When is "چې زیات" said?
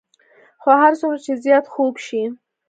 1.25-1.65